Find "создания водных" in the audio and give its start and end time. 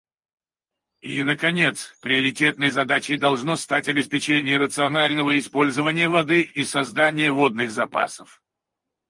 6.63-7.69